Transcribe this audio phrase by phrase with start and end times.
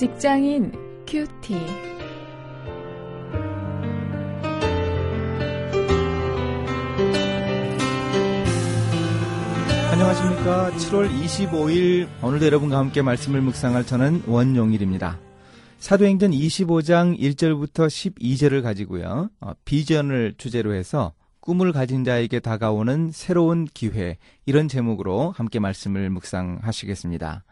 [0.00, 0.72] 직장인
[1.06, 1.54] 큐티.
[9.92, 10.70] 안녕하십니까.
[10.70, 15.18] 7월 25일 오늘도 여러분과 함께 말씀을 묵상할 저는 원용일입니다.
[15.80, 19.28] 사도행전 25장 1절부터 12절을 가지고요.
[19.42, 27.44] 어, 비전을 주제로 해서 꿈을 가진 자에게 다가오는 새로운 기회 이런 제목으로 함께 말씀을 묵상하시겠습니다.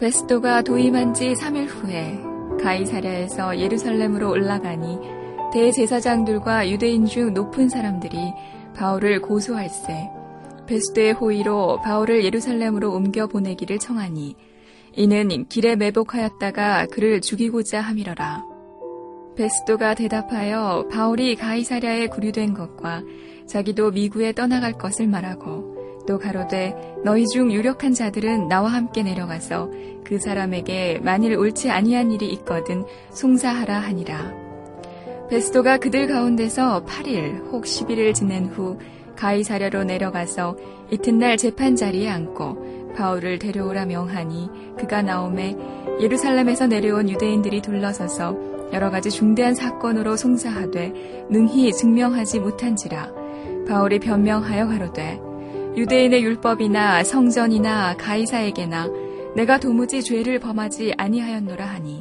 [0.00, 2.18] 베스도가 도임한 지 3일 후에
[2.62, 4.98] 가이사랴에서 예루살렘으로 올라가니
[5.52, 8.32] 대제사장들과 유대인 중 높은 사람들이
[8.74, 10.08] 바울을 고소할세
[10.66, 14.36] 베스도의 호의로 바울을 예루살렘으로 옮겨 보내기를 청하니
[14.96, 18.42] 이는 길에 매복하였다가 그를 죽이고자 함이러라.
[19.36, 23.02] 베스도가 대답하여 바울이 가이사랴에 구류된 것과
[23.46, 25.69] 자기도 미국에 떠나갈 것을 말하고
[26.06, 29.70] 또 가로되 너희 중 유력한 자들은 나와 함께 내려가서
[30.04, 34.32] 그 사람에게 만일 옳지 아니한 일이 있거든 송사하라 하니라.
[35.30, 38.78] 베스도가 그들 가운데서 8일 혹 11일 지낸 후
[39.14, 40.56] 가이사랴로 내려가서
[40.90, 45.56] 이튿날 재판 자리에 앉고 바울을 데려오라 명하니 그가 나옴에
[46.00, 53.12] 예루살렘에서 내려온 유대인들이 둘러서서 여러 가지 중대한 사건으로 송사하되 능히 증명하지 못한지라
[53.68, 55.29] 바울이 변명하여 가로되
[55.76, 58.88] 유대인의 율법이나 성전이나 가이사에게나
[59.36, 62.00] 내가 도무지 죄를 범하지 아니하였노라 하니.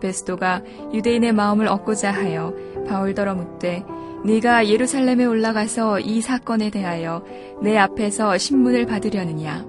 [0.00, 2.52] 베스도가 유대인의 마음을 얻고자 하여
[2.86, 3.84] 바울더러 묻되
[4.24, 7.24] 네가 예루살렘에 올라가서 이 사건에 대하여
[7.62, 9.64] 내 앞에서 신문을 받으려느냐?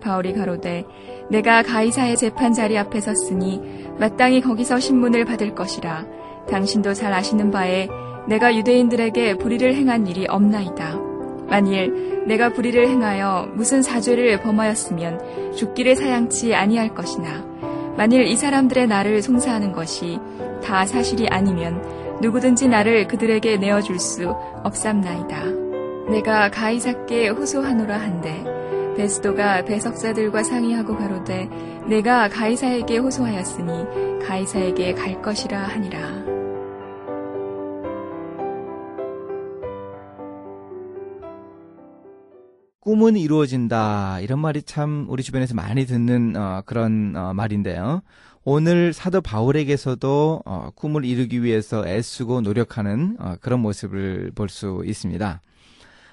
[0.00, 0.84] 바울이 가로되
[1.30, 3.60] 내가 가이사의 재판 자리 앞에 섰으니
[3.98, 6.06] 마땅히 거기서 신문을 받을 것이라.
[6.48, 7.88] 당신도 잘 아시는 바에
[8.26, 10.98] 내가 유대인들에게 불의를 행한 일이 없나이다.
[11.48, 17.44] 만일 내가 불의를 행하여 무슨 사죄를 범하였으면 죽기를 사양치 아니할 것이나
[17.96, 20.20] 만일 이 사람들의 나를 송사하는 것이
[20.62, 21.82] 다 사실이 아니면
[22.20, 24.28] 누구든지 나를 그들에게 내어줄 수
[24.62, 25.44] 없삼나이다.
[26.12, 28.44] 내가 가이사께 호소하노라 한데
[28.96, 31.48] 베스도가 배석자들과 상의하고 가로되
[31.88, 36.29] 내가 가이사에게 호소하였으니 가이사에게 갈 것이라 하니라.
[42.80, 44.20] 꿈은 이루어진다.
[44.20, 48.00] 이런 말이 참 우리 주변에서 많이 듣는 어, 그런 어, 말인데요.
[48.42, 55.42] 오늘 사도 바울에게서도 어, 꿈을 이루기 위해서 애쓰고 노력하는 어, 그런 모습을 볼 수 있습니다.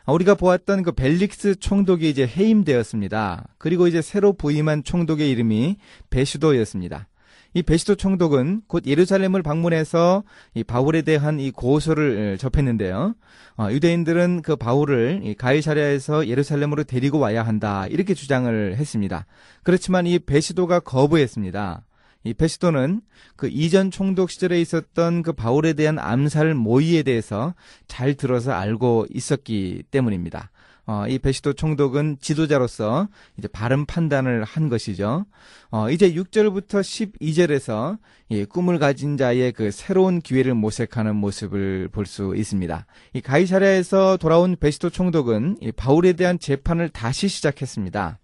[0.05, 3.47] 어, 우리가 보았던 그 벨릭스 총독이 이제 해임되었습니다.
[3.57, 5.78] 그리고 이제 새로 부임한 총독의 이름이
[6.09, 7.07] 베슈도였습니다.
[7.53, 13.16] 이 베시도 총독은 곧 예루살렘을 방문해서 이 바울에 대한 이 고소를 접했는데요.
[13.58, 19.25] 어, 유대인들은 그 바울을 이 가이사랴에서 예루살렘으로 데리고 와야 한다 이렇게 주장을 했습니다.
[19.63, 21.84] 그렇지만 이 베시도가 거부했습니다.
[22.24, 23.02] 이 베시도는
[23.35, 27.56] 그 이전 총독 시절에 있었던 그 바울에 대한 암살 모의에 대해서
[27.88, 30.52] 잘 들어서 알고 있었기 때문입니다.
[30.88, 35.25] 어, 이 베시도 총독은 지도자로서 이제 바른 판단을 한 것이죠.
[35.70, 36.80] 어, 이제 6절부터
[37.20, 37.98] 12절에서
[38.30, 42.86] 이 꿈을 가진 자의 그 새로운 기회를 모색하는 모습을 볼 수 있습니다.
[43.14, 48.18] 이 가이사랴에서 돌아온 베시도 총독은 이 바울에 대한 재판을 다시 시작했습니다.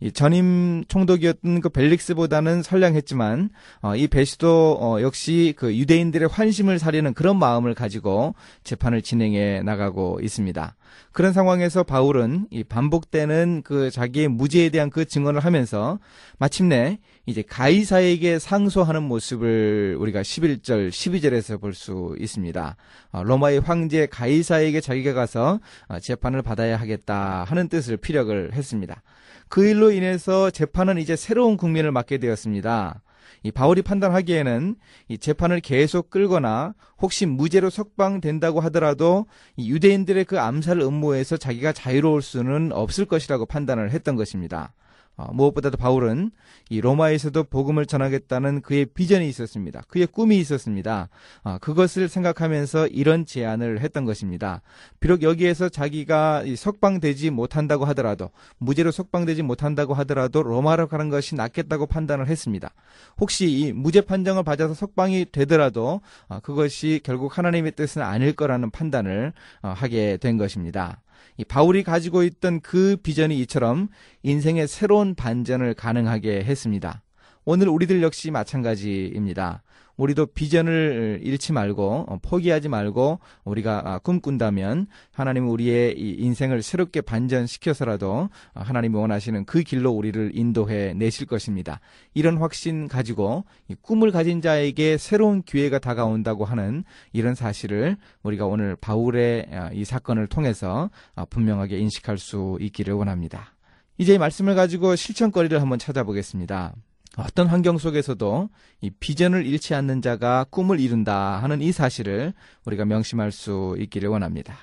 [0.00, 3.50] 이 전임 총독이었던 그 벨릭스보다는 선량했지만
[3.82, 8.34] 어, 이 베시도 어, 역시 그 유대인들의 환심을 사려는 그런 마음을 가지고
[8.64, 10.74] 재판을 진행해 나가고 있습니다.
[11.12, 15.98] 그런 상황에서 바울은 이 반복되는 그 자기의 무죄에 대한 그 증언을 하면서
[16.38, 22.76] 마침내 이제 가이사에게 상소하는 모습을 우리가 11절, 12절에서 볼 수 있습니다.
[23.12, 29.02] 어, 로마의 황제 가이사에게 자기가 가서 어, 재판을 받아야 하겠다 하는 뜻을 피력을 했습니다.
[29.48, 33.02] 그 일로 인해서 재판은 이제 새로운 국면을 맞게 되었습니다.
[33.42, 34.76] 이 바울이 판단하기에는
[35.08, 39.26] 이 재판을 계속 끌거나 혹시 무죄로 석방된다고 하더라도
[39.56, 44.72] 이 유대인들의 그 암살 음모에서 자기가 자유로울 수는 없을 것이라고 판단을 했던 것입니다.
[45.16, 46.30] 어, 무엇보다도 바울은
[46.70, 49.82] 이 로마에서도 복음을 전하겠다는 그의 비전이 있었습니다.
[49.88, 51.08] 그의 꿈이 있었습니다.
[51.42, 54.62] 어, 그것을 생각하면서 이런 제안을 했던 것입니다.
[54.98, 62.28] 비록 여기에서 자기가 석방되지 못한다고 하더라도 무죄로 석방되지 못한다고 하더라도 로마로 가는 것이 낫겠다고 판단을
[62.28, 62.70] 했습니다.
[63.18, 69.32] 혹시 이 무죄 판정을 받아서 석방이 되더라도 어, 그것이 결국 하나님의 뜻은 아닐 거라는 판단을
[69.60, 71.02] 하게 된 것입니다.
[71.36, 73.88] 이 바울이 가지고 있던 그 비전이 이처럼
[74.22, 77.02] 인생의 새로운 반전을 가능하게 했습니다.
[77.44, 79.62] 오늘 우리들 역시 마찬가지입니다.
[80.00, 88.30] 우리도 비전을 잃지 말고 어, 포기하지 말고 우리가 아, 꿈꾼다면 하나님은 우리의 인생을 새롭게 반전시켜서라도
[88.54, 91.80] 아, 하나님이 원하시는 그 길로 우리를 인도해 내실 것입니다.
[92.14, 93.44] 이런 확신 가지고
[93.82, 96.82] 꿈을 가진 자에게 새로운 기회가 다가온다고 하는
[97.12, 100.88] 이런 사실을 우리가 오늘 바울의 아, 이 사건을 통해서
[101.28, 103.54] 분명하게 인식할 수 있기를 원합니다.
[103.98, 106.74] 이제 이 말씀을 가지고 실천거리를 한번 찾아보겠습니다.
[107.16, 108.48] 어떤 환경 속에서도
[108.82, 112.32] 이 비전을 잃지 않는 자가 꿈을 이룬다 하는 이 사실을
[112.64, 114.56] 우리가 명심할 수 있기를 원합니다.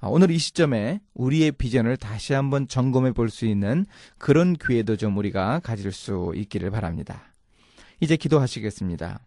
[0.00, 3.86] 아, 오늘 이 시점에 우리의 비전을 다시 한번 점검해 볼 수 있는
[4.18, 7.32] 그런 기회도 좀 우리가 가질 수 있기를 바랍니다.
[8.00, 9.20] 이제 기도하시겠습니다.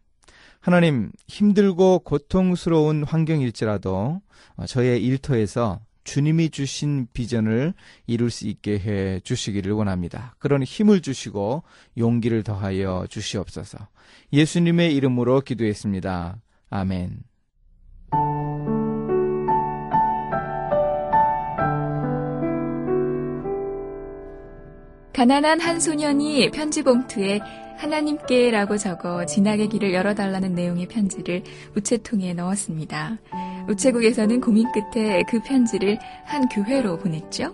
[0.59, 4.21] 하나님, 힘들고 고통스러운 환경일지라도
[4.57, 5.79] 어, 저의 일터에서
[6.09, 7.75] 주님이 주신 비전을
[8.07, 10.35] 이룰 수 있게 해 주시기를 원합니다.
[10.39, 11.61] 그런 힘을 주시고
[11.99, 13.77] 용기를 더하여 주시옵소서.
[14.33, 16.41] 예수님의 이름으로 기도했습니다.
[16.71, 17.19] 아멘.
[25.13, 27.39] 가난한 한 소년이 편지 봉투에
[27.77, 31.43] 하나님께라고 적어 진학의 길을 열어달라는 내용의 편지를
[31.75, 33.19] 우체통에 넣었습니다.
[33.69, 37.53] 우체국에서는 고민 끝에 그 편지를 한 교회로 보냈죠.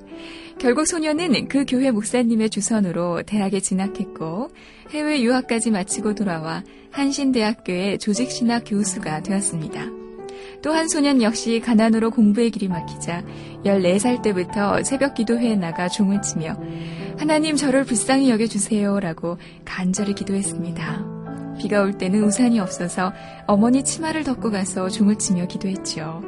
[0.58, 4.50] 결국 소년은 그 교회 목사님의 주선으로 대학에 진학했고
[4.92, 9.86] 해외 유학까지 마치고 돌아와 한신대학교의 조직신학 교수가 되었습니다.
[10.62, 13.24] 또한 소년 역시 가난으로 공부의 길이 막히자
[13.66, 16.58] 14살 때부터 새벽 기도회에 나가 종을 치며
[17.18, 21.15] 하나님 저를 불쌍히 여겨주세요 라고 간절히 기도했습니다.
[21.58, 23.14] 비가 올 때는 우산이 없어서
[23.48, 26.24] 어머니 치마를 덮고 가서 종을 치며 기도했죠.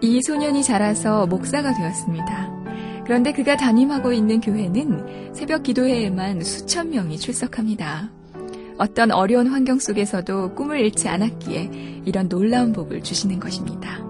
[0.00, 2.56] 이 소년이 자라서 목사가 되었습니다.
[3.04, 8.10] 그런데 그가 담임하고 있는 교회는 새벽 기도회에만 수천 명이 출석합니다.
[8.78, 14.05] 어떤 어려운 환경 속에서도 꿈을 잃지 않았기에 이런 놀라운 복을 주시는 것입니다.